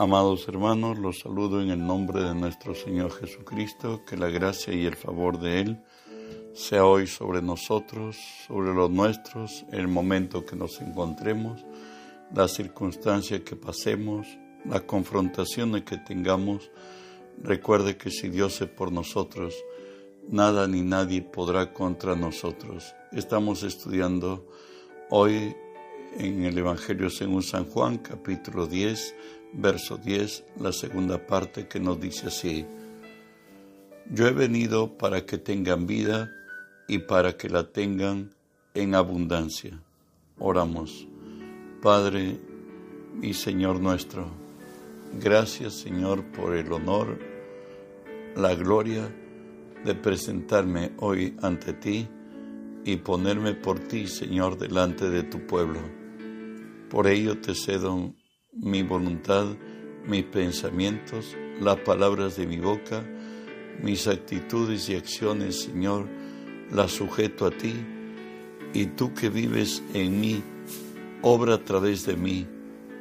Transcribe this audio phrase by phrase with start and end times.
[0.00, 4.86] Amados hermanos, los saludo en el nombre de nuestro Señor Jesucristo, que la gracia y
[4.86, 5.82] el favor de Él
[6.54, 8.16] sea hoy sobre nosotros,
[8.46, 11.66] sobre los nuestros, el momento que nos encontremos,
[12.34, 14.26] la circunstancia que pasemos,
[14.64, 16.70] la confrontación que tengamos.
[17.42, 19.54] Recuerde que si Dios es por nosotros,
[20.30, 22.94] nada ni nadie podrá contra nosotros.
[23.12, 24.48] Estamos estudiando
[25.10, 25.54] hoy
[26.16, 29.14] en el Evangelio según San Juan, capítulo 10,
[29.52, 32.66] verso 10, la segunda parte que nos dice así,
[34.10, 36.30] Yo he venido para que tengan vida
[36.88, 38.30] y para que la tengan
[38.74, 39.80] en abundancia.
[40.38, 41.06] Oramos.
[41.82, 42.40] Padre
[43.22, 44.28] y Señor nuestro,
[45.20, 47.18] gracias Señor por el honor,
[48.36, 49.10] la gloria
[49.84, 52.08] de presentarme hoy ante ti
[52.84, 55.80] y ponerme por ti, Señor, delante de tu pueblo.
[56.88, 58.12] Por ello te cedo
[58.52, 59.46] mi voluntad,
[60.06, 63.04] mis pensamientos, las palabras de mi boca,
[63.82, 66.08] mis actitudes y acciones, Señor,
[66.72, 67.74] las sujeto a ti,
[68.74, 70.42] y tú que vives en mí,
[71.22, 72.46] obra a través de mí.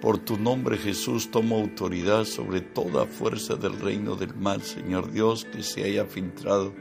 [0.02, 5.46] Por tu nombre Jesús tomo autoridad sobre toda fuerza del reino del mal, Señor Dios,
[5.46, 6.74] que se haya filtrado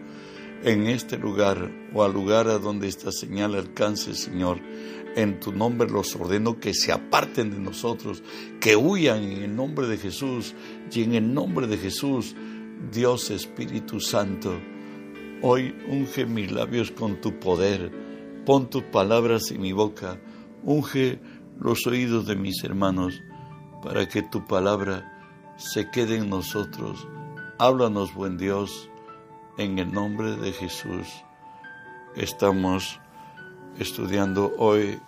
[0.64, 4.61] en este lugar o al lugar a donde esta señal alcance, Señor
[5.19, 8.23] en tu nombre los ordeno que se aparten de nosotros,
[8.61, 10.55] que huyan en el nombre de Jesús
[10.92, 12.37] y en el nombre de Jesús,
[12.92, 14.61] Dios Espíritu Santo.
[15.42, 17.91] Hoy unge mis labios con tu poder,
[18.47, 20.20] pon tus palabras en mi boca,
[20.62, 21.20] unge
[21.59, 23.20] los oídos de mis hermanos,
[23.83, 27.09] para que tu palabra se quede en nosotros.
[27.59, 28.89] Háblanos, buen Dios,
[29.59, 31.25] en el nombre de Jesús.
[32.14, 33.01] Estamos
[33.78, 34.98] estudiando hoy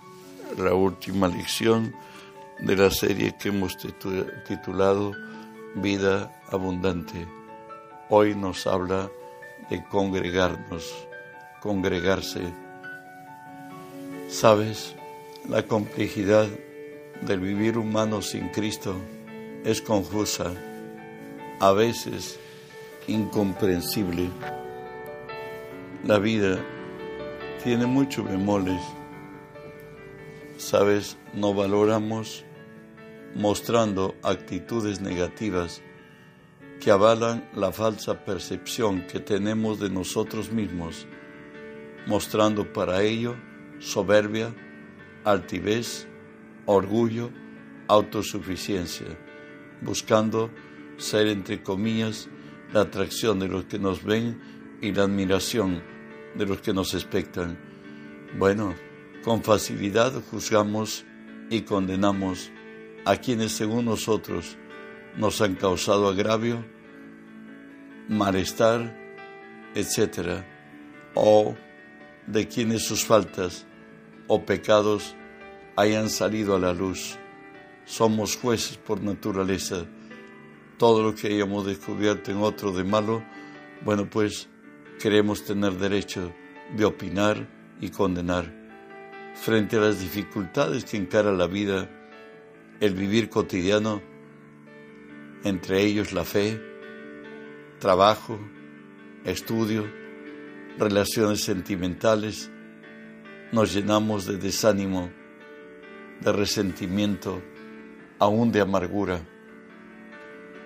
[0.58, 1.94] la última lección
[2.58, 3.76] de la serie que hemos
[4.46, 5.12] titulado
[5.76, 7.28] Vida Abundante.
[8.08, 9.08] Hoy nos habla
[9.70, 11.06] de congregarnos,
[11.62, 12.52] congregarse.
[14.28, 14.96] Sabes,
[15.48, 16.48] la complejidad
[17.22, 18.96] del vivir humano sin Cristo
[19.64, 20.52] es confusa,
[21.60, 22.40] a veces
[23.10, 24.30] incomprensible.
[26.04, 26.58] La vida
[27.62, 28.80] tiene muchos bemoles.
[30.56, 32.44] Sabes, no valoramos
[33.34, 35.82] mostrando actitudes negativas
[36.80, 41.06] que avalan la falsa percepción que tenemos de nosotros mismos,
[42.06, 43.36] mostrando para ello
[43.80, 44.54] soberbia,
[45.24, 46.06] altivez,
[46.66, 47.30] orgullo,
[47.88, 49.06] autosuficiencia,
[49.82, 50.50] buscando
[50.96, 52.28] ser, entre comillas,
[52.72, 54.40] la atracción de los que nos ven
[54.80, 55.82] y la admiración
[56.34, 57.58] de los que nos expectan.
[58.38, 58.74] Bueno,
[59.24, 61.04] con facilidad juzgamos
[61.50, 62.50] y condenamos
[63.04, 64.56] a quienes según nosotros
[65.16, 66.64] nos han causado agravio,
[68.08, 68.96] malestar,
[69.74, 70.44] etc.
[71.14, 71.56] O
[72.26, 73.66] de quienes sus faltas
[74.28, 75.16] o pecados
[75.76, 77.18] hayan salido a la luz.
[77.84, 79.86] Somos jueces por naturaleza.
[80.80, 83.22] Todo lo que hayamos descubierto en otro de malo,
[83.84, 84.48] bueno, pues
[84.98, 86.32] queremos tener derecho
[86.74, 87.46] de opinar
[87.82, 88.50] y condenar.
[89.34, 91.90] Frente a las dificultades que encara la vida,
[92.80, 94.00] el vivir cotidiano,
[95.44, 96.58] entre ellos la fe,
[97.78, 98.40] trabajo,
[99.26, 99.86] estudio,
[100.78, 102.50] relaciones sentimentales,
[103.52, 105.10] nos llenamos de desánimo,
[106.22, 107.42] de resentimiento,
[108.18, 109.20] aún de amargura.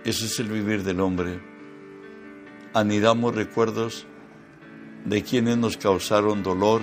[0.05, 1.41] Ese es el vivir del hombre.
[2.75, 4.07] Anidamos recuerdos
[5.07, 6.83] de quienes nos causaron dolor,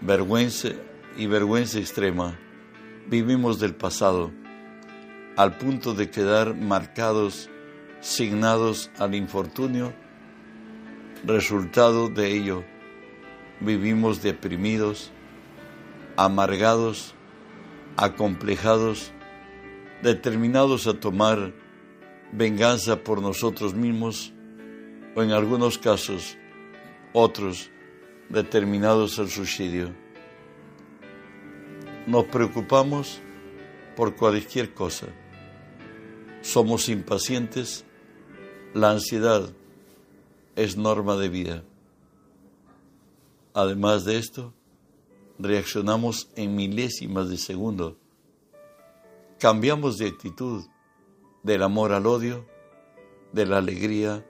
[0.00, 0.70] vergüenza
[1.18, 2.38] y vergüenza extrema.
[3.06, 4.32] Vivimos del pasado
[5.36, 7.50] al punto de quedar marcados,
[8.00, 9.92] signados al infortunio.
[11.22, 12.64] Resultado de ello,
[13.60, 15.12] vivimos deprimidos,
[16.16, 17.14] amargados,
[17.98, 19.12] acomplejados,
[20.02, 21.52] determinados a tomar
[22.36, 24.34] venganza por nosotros mismos
[25.14, 26.36] o en algunos casos
[27.14, 27.70] otros
[28.28, 29.94] determinados al suicidio.
[32.06, 33.20] Nos preocupamos
[33.96, 35.06] por cualquier cosa.
[36.42, 37.84] Somos impacientes.
[38.74, 39.48] La ansiedad
[40.54, 41.64] es norma de vida.
[43.54, 44.52] Además de esto,
[45.38, 47.96] reaccionamos en milésimas de segundo.
[49.38, 50.66] Cambiamos de actitud
[51.46, 52.44] del amor al odio,
[53.32, 54.26] de la alegría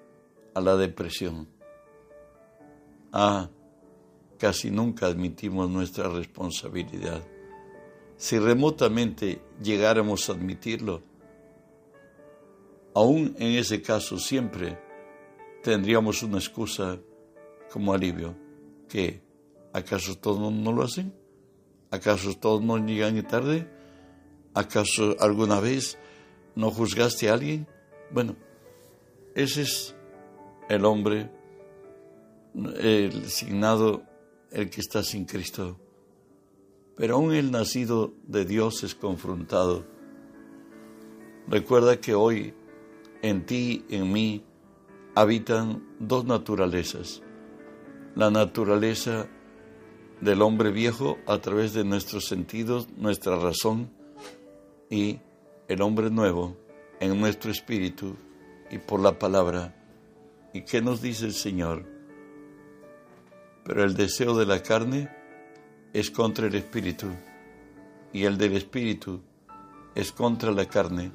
[0.54, 1.48] a la depresión.
[3.10, 3.48] Ah,
[4.38, 7.26] casi nunca admitimos nuestra responsabilidad.
[8.18, 11.02] Si remotamente llegáramos a admitirlo,
[12.94, 14.78] aún en ese caso siempre
[15.62, 16.98] tendríamos una excusa
[17.72, 18.36] como alivio,
[18.90, 19.22] que
[19.72, 21.14] ¿acaso todos no lo hacen?
[21.90, 23.70] ¿Acaso todos no llegan tarde?
[24.52, 25.98] ¿Acaso alguna vez
[26.56, 27.68] no juzgaste a alguien?
[28.10, 28.34] Bueno,
[29.34, 29.94] ese es
[30.68, 31.30] el hombre,
[32.54, 34.02] el signado,
[34.50, 35.78] el que está sin Cristo.
[36.96, 39.84] Pero aún el nacido de Dios es confrontado.
[41.46, 42.54] Recuerda que hoy
[43.22, 44.44] en ti, en mí,
[45.14, 47.22] habitan dos naturalezas.
[48.14, 49.28] La naturaleza
[50.20, 53.90] del hombre viejo a través de nuestros sentidos, nuestra razón,
[54.88, 55.18] y
[55.68, 56.56] el hombre nuevo
[57.00, 58.16] en nuestro espíritu
[58.70, 59.74] y por la palabra.
[60.52, 61.84] ¿Y qué nos dice el Señor?
[63.64, 65.10] Pero el deseo de la carne
[65.92, 67.08] es contra el espíritu
[68.12, 69.20] y el del espíritu
[69.94, 71.10] es contra la carne.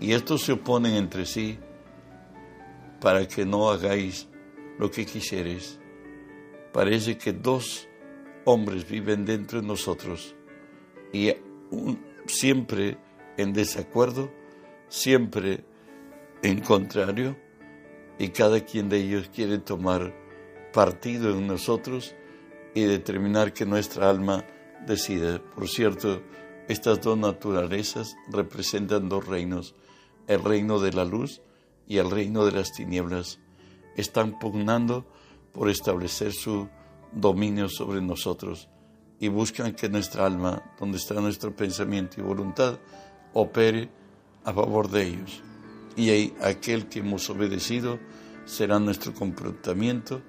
[0.00, 1.58] Y estos se oponen entre sí
[3.00, 4.28] para que no hagáis
[4.78, 5.78] lo que quisieres.
[6.72, 7.88] Parece que dos
[8.44, 10.34] hombres viven dentro de nosotros
[11.12, 11.32] y
[12.26, 12.98] siempre
[13.36, 14.30] en desacuerdo,
[14.88, 15.64] siempre
[16.42, 17.36] en contrario,
[18.18, 20.14] y cada quien de ellos quiere tomar
[20.72, 22.14] partido en nosotros
[22.74, 24.44] y determinar que nuestra alma
[24.86, 25.38] decide.
[25.38, 26.22] Por cierto,
[26.68, 29.74] estas dos naturalezas representan dos reinos,
[30.26, 31.42] el reino de la luz
[31.86, 33.40] y el reino de las tinieblas.
[33.96, 35.06] Están pugnando
[35.52, 36.68] por establecer su
[37.12, 38.68] dominio sobre nosotros
[39.18, 42.78] y buscan que nuestra alma, donde está nuestro pensamiento y voluntad,
[43.34, 43.88] opere
[44.44, 45.42] a favor de ellos.
[45.96, 47.98] Y aquel que hemos obedecido
[48.44, 50.22] será nuestro comportamiento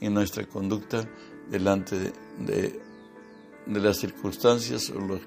[0.00, 1.08] y nuestra conducta
[1.50, 2.80] delante de,
[3.66, 5.20] las circunstancias o las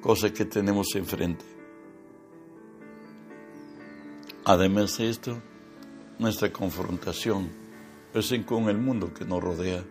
[0.00, 1.44] cosas que tenemos enfrente.
[4.44, 5.40] Además de esto,
[6.18, 7.48] nuestra confrontación
[8.12, 9.84] es con el mundo que nos rodea.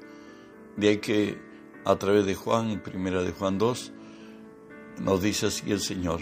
[0.77, 1.37] De ahí que
[1.83, 3.91] a través de Juan, primera de Juan 2,
[4.99, 6.21] nos dice así el Señor,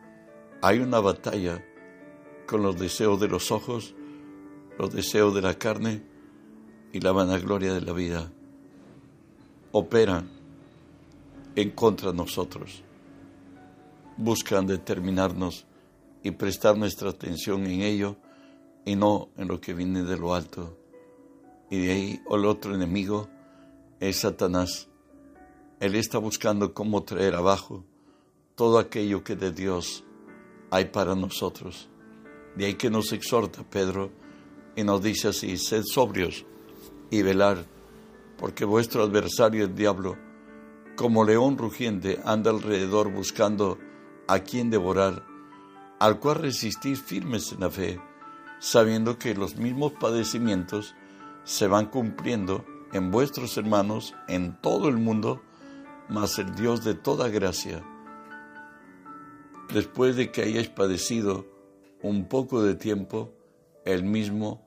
[0.63, 1.65] Hay una batalla
[2.45, 3.95] con los deseos de los ojos,
[4.77, 6.03] los deseos de la carne
[6.93, 8.31] y la vanagloria de la vida.
[9.71, 10.29] Operan
[11.55, 12.83] en contra de nosotros.
[14.17, 15.65] Buscan determinarnos
[16.21, 18.17] y prestar nuestra atención en ello
[18.85, 20.77] y no en lo que viene de lo alto.
[21.71, 23.29] Y de ahí el otro enemigo
[23.99, 24.89] es Satanás.
[25.79, 27.83] Él está buscando cómo traer abajo
[28.53, 30.03] todo aquello que de Dios
[30.71, 31.87] hay para nosotros.
[32.55, 34.11] De ahí que nos exhorta Pedro
[34.75, 36.45] y nos dice así, sed sobrios
[37.09, 37.65] y velar,
[38.37, 40.17] porque vuestro adversario el diablo,
[40.95, 43.77] como león rugiente, anda alrededor buscando
[44.27, 45.23] a quien devorar,
[45.99, 47.99] al cual resistís firmes en la fe
[48.61, 50.93] sabiendo que los mismos padecimientos
[51.43, 55.41] se van cumpliendo en vuestros hermanos en todo el mundo,
[56.07, 57.83] mas el Dios de toda gracia,
[59.73, 61.45] después de que hayáis padecido
[62.01, 63.33] un poco de tiempo,
[63.85, 64.61] el mismo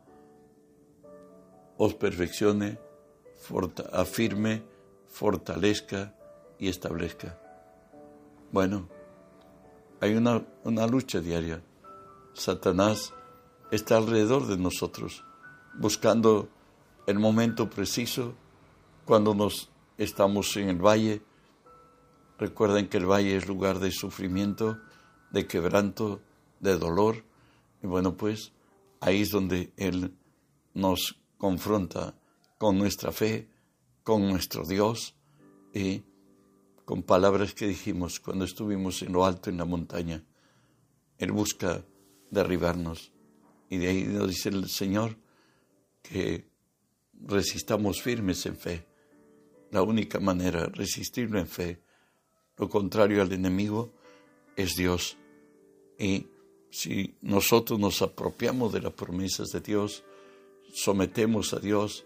[1.76, 2.78] os perfeccione,
[3.92, 4.62] afirme,
[5.08, 6.14] fortalezca
[6.58, 7.38] y establezca.
[8.52, 8.88] Bueno,
[10.00, 11.62] hay una, una lucha diaria.
[12.32, 13.12] Satanás
[13.70, 15.24] está alrededor de nosotros,
[15.74, 16.48] buscando
[17.06, 18.34] el momento preciso
[19.04, 21.22] cuando nos estamos en el valle.
[22.38, 24.80] Recuerden que el valle es lugar de sufrimiento,
[25.34, 26.22] de quebranto,
[26.60, 27.24] de dolor.
[27.82, 28.52] Y bueno, pues
[29.00, 30.16] ahí es donde Él
[30.72, 32.14] nos confronta
[32.56, 33.50] con nuestra fe,
[34.02, 35.14] con nuestro Dios
[35.74, 36.04] y
[36.84, 40.24] con palabras que dijimos cuando estuvimos en lo alto en la montaña.
[41.18, 41.84] Él busca
[42.30, 43.12] derribarnos.
[43.68, 45.16] Y de ahí nos dice el Señor
[46.02, 46.48] que
[47.12, 48.86] resistamos firmes en fe.
[49.70, 51.82] La única manera, resistirlo en fe.
[52.56, 53.92] Lo contrario al enemigo
[54.56, 55.16] es Dios.
[55.98, 56.26] Y
[56.70, 60.04] si nosotros nos apropiamos de las promesas de Dios,
[60.72, 62.04] sometemos a Dios,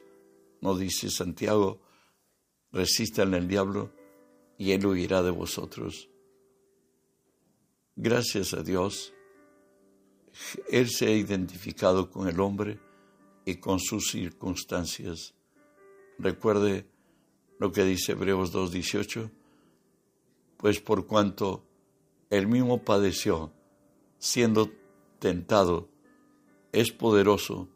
[0.61, 1.80] nos dice Santiago,
[2.73, 3.92] resistan al diablo
[4.59, 6.09] y él huirá de vosotros.
[7.97, 9.12] Gracias a Dios
[10.71, 12.80] Él se ha identificado con el hombre
[13.45, 15.35] y con sus circunstancias.
[16.18, 16.87] Recuerde
[17.59, 19.30] lo que dice Hebreos 2.18,
[20.57, 21.64] pues por cuanto
[22.30, 23.52] él mismo padeció,
[24.18, 24.70] siendo
[25.18, 25.88] tentado,
[26.72, 27.68] es poderoso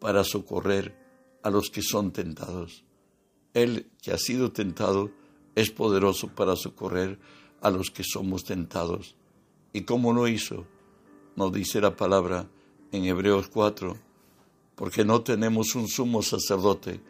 [0.00, 0.96] para socorrer
[1.42, 2.84] a los que son tentados.
[3.54, 5.10] Él que ha sido tentado
[5.54, 7.18] es poderoso para socorrer
[7.60, 9.16] a los que somos tentados.
[9.72, 10.66] ¿Y cómo lo hizo?
[11.36, 12.48] Nos dice la palabra
[12.92, 13.96] en Hebreos 4,
[14.74, 17.00] porque no tenemos un sumo sacerdote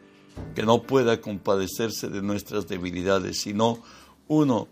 [0.55, 3.81] que no pueda compadecerse de nuestras debilidades, sino
[4.27, 4.67] uno,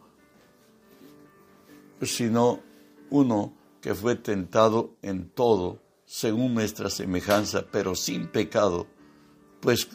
[2.01, 2.61] sino
[3.09, 8.87] uno que fue tentado en todo según nuestra semejanza, pero sin pecado.
[9.61, 9.87] Pues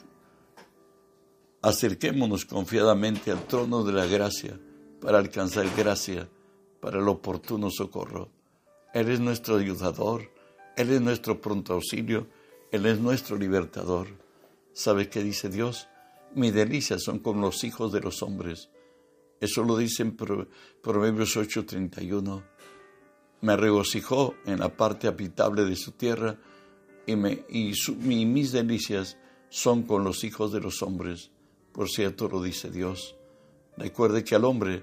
[1.62, 4.58] acerquémonos confiadamente al trono de la gracia
[5.00, 6.28] para alcanzar gracia
[6.80, 8.30] para el oportuno socorro.
[8.92, 10.30] Él es nuestro ayudador,
[10.76, 12.28] Él es nuestro pronto auxilio,
[12.70, 14.06] Él es nuestro libertador.
[14.72, 15.88] ¿Sabe qué dice Dios?
[16.34, 18.70] Mis delicias son con los hijos de los hombres.
[19.40, 22.44] Eso lo dice en Proverbios 8:31
[23.44, 26.38] me regocijó en la parte habitable de su tierra
[27.06, 27.74] y, me, y,
[28.24, 29.18] mis delicias
[29.50, 31.30] son con los hijos de los hombres.
[31.70, 33.16] Por cierto, lo dice Dios.
[33.76, 34.82] Recuerde que al hombre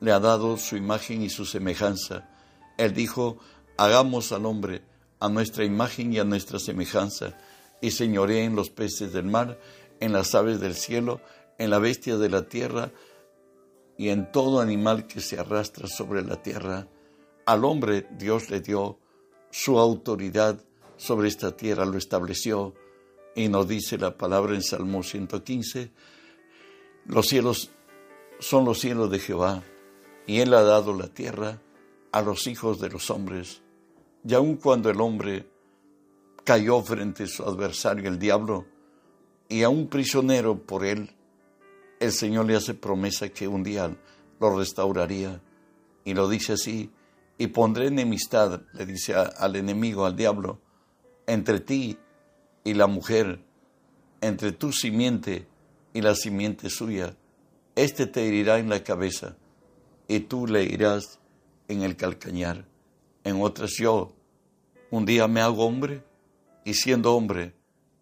[0.00, 2.28] le ha dado su imagen y su semejanza.
[2.76, 3.38] Él dijo,
[3.76, 4.82] hagamos al hombre
[5.20, 7.38] a nuestra imagen y a nuestra semejanza,
[7.80, 9.60] y señoree en los peces del mar,
[10.00, 11.20] en las aves del cielo,
[11.56, 12.90] en la bestia de la tierra,
[13.96, 16.88] y en todo animal que se arrastra sobre la tierra.
[17.46, 18.98] Al hombre Dios le dio
[19.50, 20.62] su autoridad
[20.96, 22.74] sobre esta tierra, lo estableció
[23.34, 25.90] y nos dice la palabra en Salmo 115,
[27.06, 27.70] los cielos
[28.38, 29.62] son los cielos de Jehová
[30.26, 31.60] y él ha dado la tierra
[32.12, 33.62] a los hijos de los hombres.
[34.24, 35.46] Y aun cuando el hombre
[36.44, 38.66] cayó frente a su adversario, el diablo,
[39.48, 41.10] y a un prisionero por él,
[41.98, 43.96] el Señor le hace promesa que un día
[44.40, 45.40] lo restauraría.
[46.04, 46.90] Y lo dice así,
[47.38, 50.60] y pondré enemistad, le dice al enemigo, al diablo,
[51.26, 51.98] entre ti
[52.64, 53.40] y la mujer,
[54.20, 55.46] entre tu simiente
[55.92, 57.16] y la simiente suya.
[57.74, 59.36] Este te herirá en la cabeza
[60.08, 61.18] y tú le irás
[61.68, 62.66] en el calcañar.
[63.24, 64.12] En otras yo,
[64.90, 66.04] un día me hago hombre
[66.64, 67.54] y siendo hombre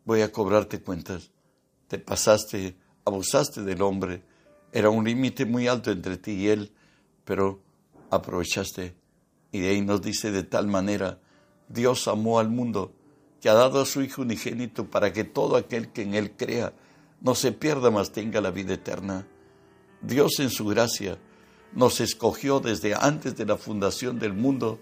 [0.04, 1.30] voy a cobrarte cuentas.
[1.88, 4.22] Te pasaste, abusaste del hombre.
[4.72, 6.72] Era un límite muy alto entre ti y él,
[7.25, 7.60] pero
[8.10, 9.00] aprovechaste
[9.52, 11.19] y de ahí nos dice de tal manera,
[11.69, 12.92] Dios amó al mundo
[13.40, 16.73] que ha dado a su Hijo unigénito para que todo aquel que en Él crea
[17.21, 19.26] no se pierda, mas tenga la vida eterna.
[20.02, 21.19] Dios en su gracia
[21.73, 24.80] nos escogió desde antes de la fundación del mundo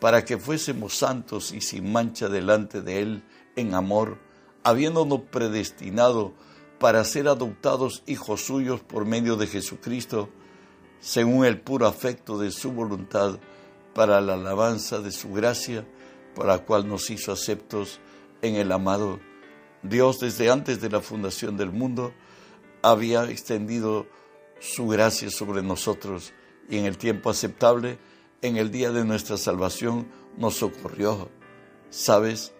[0.00, 3.24] para que fuésemos santos y sin mancha delante de Él
[3.56, 4.18] en amor,
[4.62, 6.34] habiéndonos predestinado
[6.78, 10.28] para ser adoptados hijos suyos por medio de Jesucristo,
[11.00, 13.38] según el puro afecto de su voluntad
[13.98, 15.84] para la alabanza de su gracia,
[16.32, 17.98] por la cual nos hizo aceptos
[18.42, 19.18] en el amado.
[19.82, 22.14] Dios desde antes de la fundación del mundo
[22.80, 24.06] había extendido
[24.60, 26.32] su gracia sobre nosotros
[26.70, 27.98] y en el tiempo aceptable,
[28.40, 31.28] en el día de nuestra salvación, nos socorrió.
[31.90, 32.52] ¿Sabes?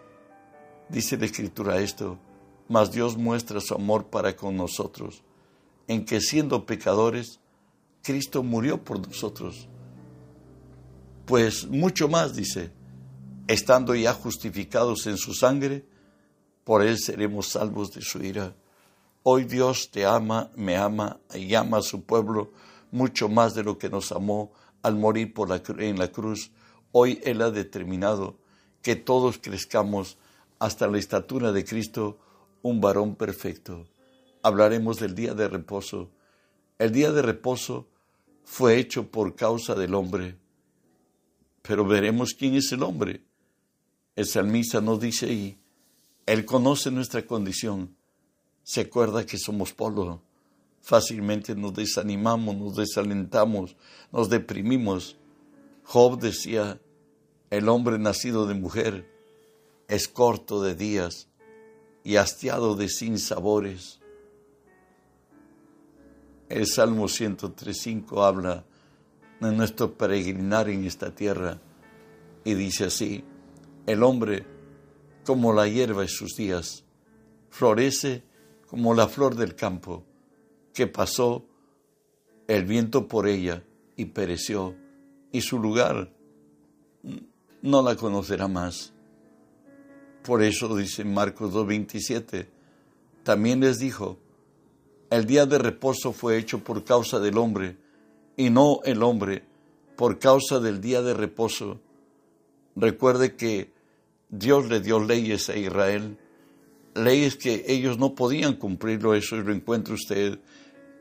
[0.89, 2.19] Dice la Escritura esto,
[2.69, 5.23] mas Dios muestra su amor para con nosotros,
[5.87, 7.39] en que siendo pecadores,
[8.03, 9.69] Cristo murió por nosotros
[11.29, 12.73] pues mucho más, dice,
[13.49, 15.85] estando ya justificados en su sangre,
[16.65, 18.57] por él seremos salvos de su ira.
[19.25, 22.55] Hoy Dios te ama, me ama y ama a su pueblo
[22.91, 26.51] mucho más de lo que nos amó al morir por la, en la cruz.
[26.93, 28.39] Hoy Él ha determinado
[28.81, 30.17] que todos crezcamos
[30.59, 32.19] hasta la estatura de Cristo,
[32.63, 33.87] un varón perfecto.
[34.43, 36.11] Hablaremos del día de reposo.
[36.79, 37.87] El día de reposo
[38.45, 40.39] fue hecho por causa del hombre
[41.69, 43.21] pero veremos quién es el hombre.
[44.17, 45.59] El salmista nos dice ahí,
[46.25, 47.95] Él conoce nuestra condición,
[48.63, 50.23] se acuerda que somos polvo,
[50.81, 53.77] fácilmente nos desanimamos, nos desalentamos,
[54.11, 55.19] nos deprimimos.
[55.85, 56.81] Job decía,
[57.51, 59.07] el hombre nacido de mujer
[59.89, 61.29] es corto de días
[62.03, 64.01] y hastiado de sinsabores.
[66.49, 68.65] El Salmo 103.5 habla
[69.41, 71.61] de nuestro peregrinar en esta tierra.
[72.45, 73.25] Y dice así,
[73.87, 74.47] el hombre
[75.25, 76.85] como la hierba en sus días,
[77.51, 78.23] florece
[78.67, 80.05] como la flor del campo,
[80.73, 81.45] que pasó
[82.47, 83.63] el viento por ella
[83.95, 84.75] y pereció,
[85.31, 86.15] y su lugar
[87.61, 88.95] no la conocerá más.
[90.23, 92.49] Por eso dice Marcos 2.27,
[93.23, 94.19] también les dijo,
[95.11, 97.77] el día de reposo fue hecho por causa del hombre,
[98.39, 99.43] y no el hombre
[99.97, 101.81] por causa del día de reposo.
[102.77, 103.73] Recuerde que
[104.31, 106.17] Dios le dio leyes a Israel,
[106.95, 110.39] leyes que ellos no podían cumplirlo, eso lo encuentra usted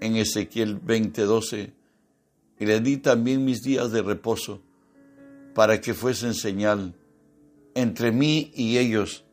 [0.02, 1.74] en Ezequiel 20:12.
[2.60, 4.60] Y le di también mis días de reposo
[5.54, 6.96] para que fuesen señal
[7.76, 9.24] entre mí y ellos,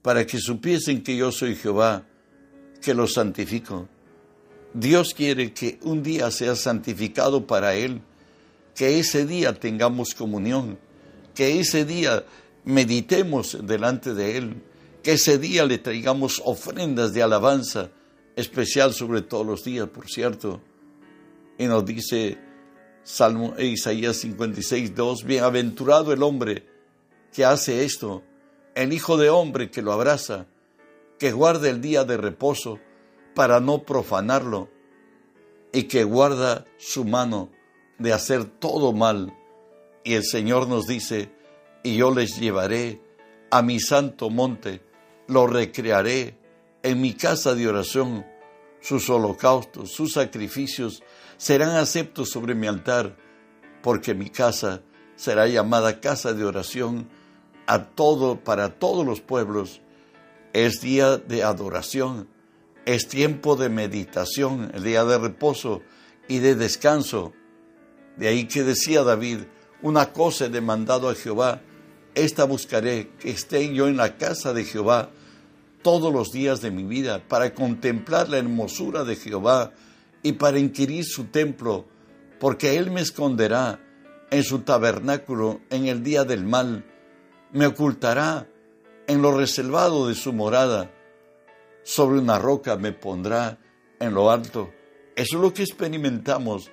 [0.00, 2.06] para que supiesen que yo soy Jehová,
[2.80, 3.86] que los santifico.
[4.74, 8.00] Dios quiere que un día sea santificado para Él,
[8.74, 10.78] que ese día tengamos comunión,
[11.34, 12.24] que ese día
[12.64, 14.62] meditemos delante de Él,
[15.02, 17.90] que ese día le traigamos ofrendas de alabanza,
[18.34, 20.62] especial sobre todos los días, por cierto.
[21.58, 22.38] Y nos dice
[23.02, 26.66] Salmo e Isaías 56, 2, bienaventurado el hombre
[27.32, 28.22] que hace esto,
[28.74, 30.46] el Hijo de hombre que lo abraza,
[31.18, 32.78] que guarda el día de reposo
[33.34, 34.68] para no profanarlo,
[35.72, 37.50] y que guarda su mano
[37.98, 39.34] de hacer todo mal.
[40.04, 41.32] Y el Señor nos dice,
[41.82, 43.00] y yo les llevaré
[43.50, 44.82] a mi santo monte,
[45.28, 46.38] lo recrearé
[46.82, 48.26] en mi casa de oración.
[48.80, 51.02] Sus holocaustos, sus sacrificios
[51.36, 53.16] serán aceptos sobre mi altar,
[53.82, 54.82] porque mi casa
[55.14, 57.08] será llamada casa de oración
[57.66, 59.80] a todo para todos los pueblos.
[60.52, 62.28] Es día de adoración,
[62.86, 65.82] es tiempo de meditación, el día de reposo
[66.28, 67.32] y de descanso.
[68.16, 69.40] De ahí que decía David,
[69.82, 71.60] una cosa he demandado a Jehová,
[72.14, 75.10] esta buscaré, que esté yo en la casa de Jehová
[75.82, 79.72] todos los días de mi vida, para contemplar la hermosura de Jehová
[80.22, 81.86] y para inquirir su templo,
[82.38, 83.80] porque Él me esconderá
[84.30, 86.84] en su tabernáculo en el día del mal,
[87.52, 88.48] me ocultará
[89.06, 90.90] en lo reservado de su morada,
[91.82, 93.58] sobre una roca me pondrá
[93.98, 94.72] en lo alto.
[95.16, 96.70] Eso es lo que experimentamos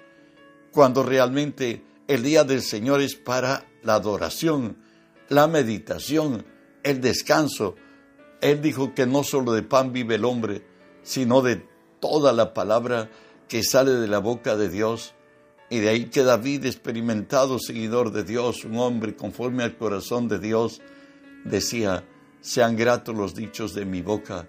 [0.72, 4.78] cuando realmente el día del Señor es para la adoración,
[5.30, 6.46] la meditación,
[6.84, 7.76] el descanso.
[8.42, 10.66] Él dijo que no solo de pan vive el hombre,
[11.04, 11.66] sino de
[12.00, 13.10] toda la palabra
[13.48, 15.16] que sale de la boca de Dios.
[15.70, 20.40] Y de ahí que David, experimentado seguidor de Dios, un hombre conforme al corazón de
[20.40, 20.82] Dios,
[21.46, 22.08] decía,
[22.42, 24.48] sean gratos los dichos de mi boca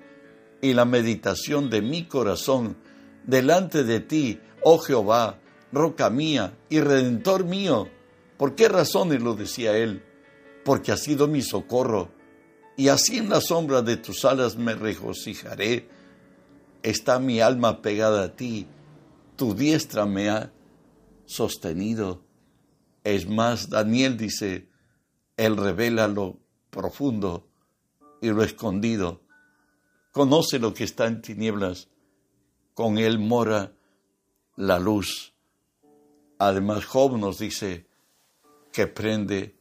[0.62, 2.76] y la meditación de mi corazón
[3.24, 5.38] delante de ti, oh Jehová,
[5.72, 7.88] roca mía y redentor mío.
[8.36, 10.02] ¿Por qué razones lo decía él?
[10.64, 12.10] Porque has sido mi socorro,
[12.76, 15.88] y así en la sombra de tus alas me regocijaré.
[16.82, 18.66] Está mi alma pegada a ti,
[19.36, 20.52] tu diestra me ha
[21.26, 22.24] sostenido.
[23.04, 24.68] Es más, Daniel dice,
[25.36, 26.38] Él revela lo
[26.70, 27.48] profundo
[28.20, 29.22] y lo escondido.
[30.12, 31.88] Conoce lo que está en tinieblas,
[32.74, 33.72] con Él mora
[34.56, 35.32] la luz.
[36.38, 37.86] Además, Job nos dice
[38.72, 39.54] que prende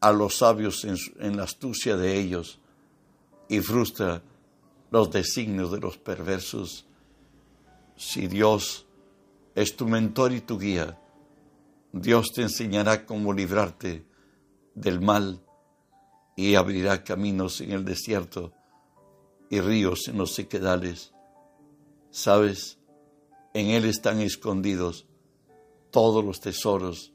[0.00, 2.58] a los sabios en, la astucia de ellos
[3.48, 4.22] y frustra
[4.90, 6.86] los designios de los perversos.
[7.96, 8.86] Si Dios
[9.54, 10.98] es tu mentor y tu guía,
[11.92, 14.06] Dios te enseñará cómo librarte
[14.74, 15.42] del mal
[16.36, 18.52] y abrirá caminos en el desierto
[19.50, 21.12] y ríos en los sequedales.
[22.10, 22.78] Sabes,
[23.54, 25.06] en Él están escondidos
[25.90, 27.12] todos los tesoros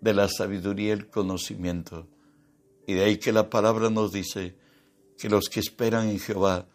[0.00, 2.06] de la sabiduría y el conocimiento.
[2.86, 4.56] Y de ahí que la palabra nos dice
[5.18, 6.68] que los que esperan en Jehová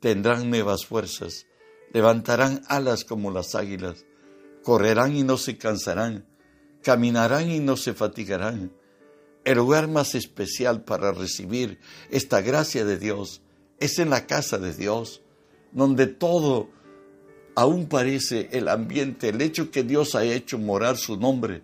[0.00, 1.46] tendrán nuevas fuerzas,
[1.92, 4.04] levantarán alas como las águilas,
[4.62, 6.26] correrán y no se cansarán,
[6.82, 8.72] caminarán y no se fatigarán.
[9.44, 13.40] El lugar más especial para recibir esta gracia de Dios
[13.80, 15.22] es en la casa de Dios,
[15.72, 16.68] donde todo
[17.54, 21.62] aún parece el ambiente, el hecho que Dios ha hecho morar su nombre,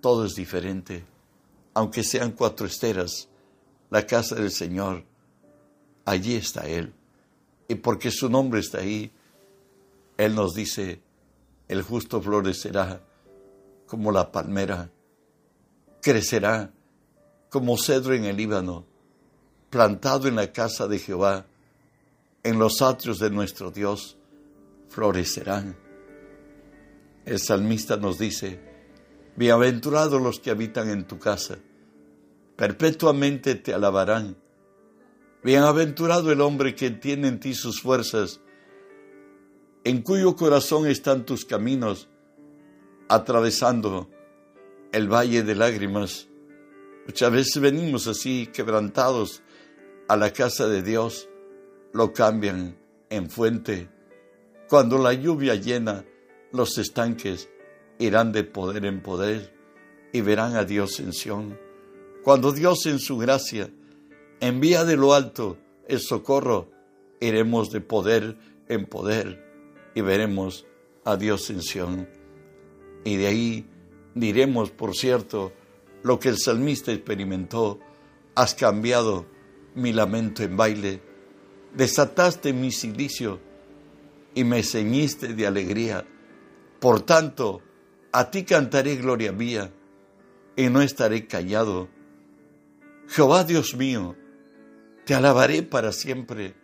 [0.00, 1.04] todo es diferente.
[1.74, 3.28] Aunque sean cuatro esteras,
[3.90, 5.04] la casa del Señor,
[6.04, 6.94] allí está Él.
[7.68, 9.10] Y porque su nombre está ahí,
[10.16, 11.00] Él nos dice,
[11.68, 13.04] el justo florecerá
[13.86, 14.90] como la palmera,
[16.00, 16.72] crecerá
[17.50, 18.86] como cedro en el Líbano,
[19.76, 21.44] plantado en la casa de Jehová,
[22.42, 24.16] en los atrios de nuestro Dios
[24.88, 25.76] florecerán.
[27.26, 28.58] El salmista nos dice,
[29.36, 31.58] Bienaventurados los que habitan en tu casa,
[32.56, 34.38] perpetuamente te alabarán.
[35.44, 38.40] Bienaventurado el hombre que tiene en ti sus fuerzas,
[39.84, 42.08] en cuyo corazón están tus caminos,
[43.10, 44.08] atravesando
[44.90, 46.28] el valle de lágrimas,
[47.06, 49.40] Muchas veces venimos así quebrantados
[50.08, 51.28] a la casa de Dios,
[51.92, 52.76] lo cambian
[53.10, 53.88] en fuente.
[54.68, 56.04] Cuando la lluvia llena
[56.52, 57.48] los estanques,
[57.98, 59.54] irán de poder en poder
[60.12, 61.58] y verán a Dios en Sión.
[62.22, 63.70] Cuando Dios en su gracia
[64.40, 66.70] envía de lo alto el socorro,
[67.20, 68.36] iremos de poder
[68.68, 69.44] en poder
[69.94, 70.66] y veremos
[71.04, 72.08] a Dios en Sión.
[73.04, 73.66] Y de ahí
[74.14, 75.52] diremos, por cierto,
[76.02, 77.80] lo que el salmista experimentó,
[78.34, 79.26] has cambiado
[79.76, 81.00] mi lamento en baile,
[81.74, 83.40] desataste mi silicio
[84.34, 86.06] y me ceñiste de alegría.
[86.80, 87.62] Por tanto,
[88.12, 89.72] a ti cantaré gloria mía
[90.56, 91.88] y no estaré callado.
[93.08, 94.16] Jehová Dios mío,
[95.04, 96.56] te alabaré para siempre.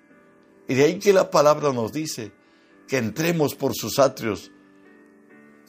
[0.67, 2.33] Y de ahí que la palabra nos dice
[2.89, 4.51] que entremos por sus atrios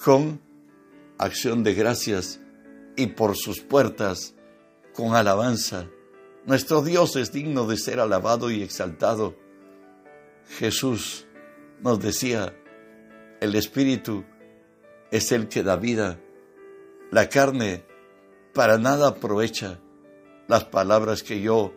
[0.03, 0.41] con
[1.17, 2.39] acción de gracias
[2.95, 4.33] y por sus puertas
[4.93, 5.89] con alabanza.
[6.45, 9.35] Nuestro Dios es digno de ser alabado y exaltado.
[10.57, 11.25] Jesús
[11.81, 12.53] nos decía,
[13.39, 14.25] el Espíritu
[15.09, 16.19] es el que da vida.
[17.11, 17.85] La carne
[18.53, 19.79] para nada aprovecha.
[20.47, 21.73] Las palabras que yo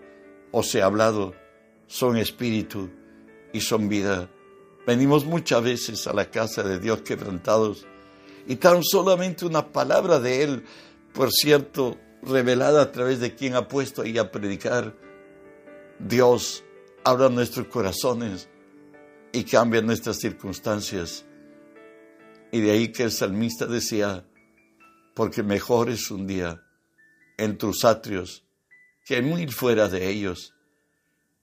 [0.50, 1.34] os he hablado
[1.86, 2.90] son espíritu
[3.52, 4.28] y son vida.
[4.86, 7.86] Venimos muchas veces a la casa de Dios quebrantados
[8.46, 10.64] y tan solamente una palabra de Él,
[11.12, 14.94] por cierto, revelada a través de quien ha puesto ahí a predicar,
[15.98, 16.64] Dios
[17.04, 18.48] abra nuestros corazones
[19.32, 21.24] y cambia nuestras circunstancias.
[22.50, 24.26] Y de ahí que el salmista decía,
[25.14, 26.62] porque mejor es un día
[27.38, 28.44] en tus atrios
[29.04, 30.52] que mil fuera de ellos.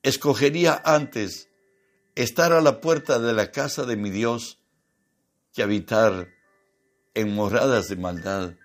[0.03, 1.49] Escogería antes
[2.15, 4.59] estar a la puerta de la casa de mi Dios
[5.53, 6.29] que habitar
[7.13, 8.55] en moradas de maldad.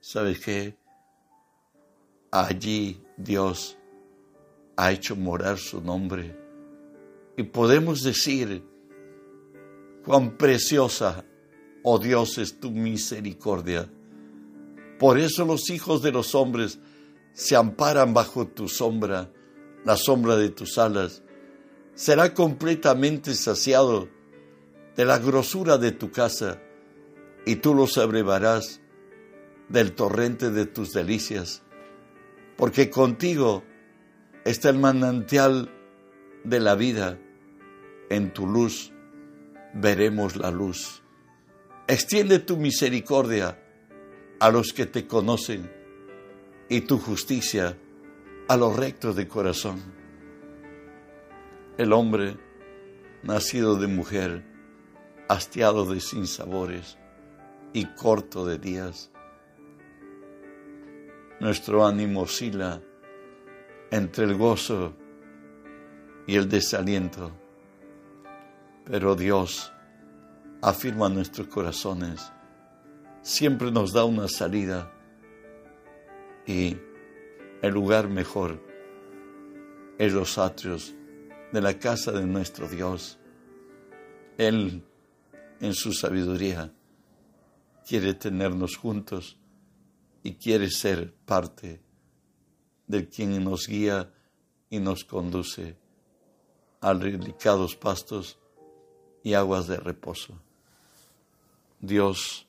[0.00, 0.81] ¿Sabes qué?
[2.34, 3.76] Allí Dios
[4.78, 6.34] ha hecho morar su nombre.
[7.36, 8.64] Y podemos decir
[10.02, 11.26] cuán preciosa,
[11.82, 13.86] oh Dios, es tu misericordia.
[14.98, 16.78] Por eso los hijos de los hombres
[17.34, 19.30] se amparan bajo tu sombra,
[19.84, 21.22] la sombra de tus alas.
[21.94, 24.08] Será completamente saciado
[24.96, 26.62] de la grosura de tu casa,
[27.44, 28.80] y tú los abrevarás
[29.68, 31.62] del torrente de tus delicias,
[32.62, 33.64] porque contigo
[34.44, 35.68] está el manantial
[36.44, 37.18] de la vida.
[38.08, 38.92] En tu luz
[39.74, 41.02] veremos la luz.
[41.88, 43.60] Extiende tu misericordia
[44.38, 45.68] a los que te conocen
[46.68, 47.76] y tu justicia
[48.46, 49.82] a los rectos de corazón.
[51.78, 52.36] El hombre,
[53.24, 54.44] nacido de mujer,
[55.28, 56.96] hastiado de sinsabores
[57.72, 59.11] y corto de días,
[61.42, 62.80] nuestro ánimo oscila
[63.90, 64.94] entre el gozo
[66.24, 67.32] y el desaliento,
[68.84, 69.72] pero Dios
[70.62, 72.32] afirma nuestros corazones
[73.22, 74.92] siempre nos da una salida
[76.46, 76.76] y
[77.60, 78.60] el lugar mejor
[79.98, 80.94] es los atrios
[81.52, 83.18] de la casa de nuestro Dios.
[84.38, 84.84] Él,
[85.60, 86.72] en su sabiduría,
[87.84, 89.36] quiere tenernos juntos
[90.22, 91.80] y quiere ser parte
[92.86, 94.12] de quien nos guía
[94.70, 95.76] y nos conduce
[96.80, 98.38] a delicados pastos
[99.22, 100.34] y aguas de reposo.
[101.80, 102.46] Dios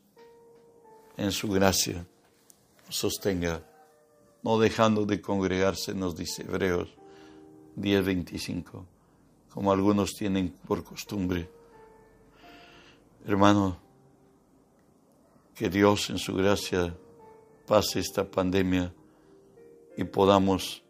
[1.17, 2.05] en su gracia
[2.89, 3.63] sostenga,
[4.43, 6.89] no dejando de congregarse, nos dice Hebreos
[7.75, 8.85] 10:25,
[9.49, 11.49] como algunos tienen por costumbre.
[13.25, 13.77] Hermano,
[15.55, 16.95] que Dios en su gracia
[17.65, 18.93] pase esta pandemia
[19.97, 20.83] y podamos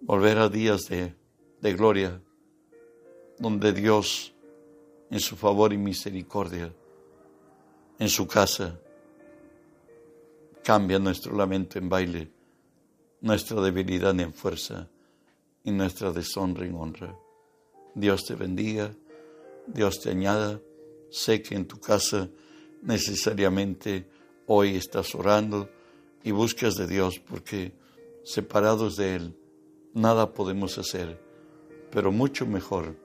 [0.00, 1.14] volver a días de,
[1.60, 2.20] de gloria,
[3.38, 4.34] donde Dios,
[5.10, 6.72] en su favor y misericordia,
[7.98, 8.78] en su casa,
[10.66, 12.28] Cambia nuestro lamento en baile,
[13.20, 14.90] nuestra debilidad en fuerza
[15.62, 17.16] y nuestra deshonra en honra.
[17.94, 18.92] Dios te bendiga,
[19.68, 20.60] Dios te añada.
[21.08, 22.28] Sé que en tu casa
[22.82, 24.08] necesariamente
[24.46, 25.68] hoy estás orando
[26.22, 27.72] y buscas de Dios porque
[28.24, 29.36] separados de Él
[29.94, 31.20] nada podemos hacer,
[31.90, 32.96] pero mucho mejor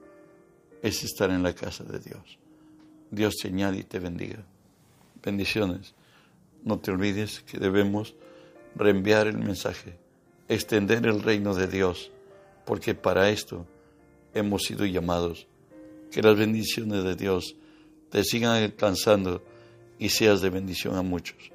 [0.82, 2.38] es estar en la casa de Dios.
[3.10, 4.44] Dios te añade y te bendiga.
[5.22, 5.94] Bendiciones.
[6.64, 8.14] No te olvides que debemos
[8.74, 9.98] reenviar el mensaje,
[10.48, 12.10] extender el reino de Dios,
[12.64, 13.66] porque para esto
[14.34, 15.46] hemos sido llamados.
[16.10, 17.56] Que las bendiciones de Dios
[18.10, 19.42] te sigan alcanzando
[20.02, 21.51] y seas de bendición a muchos.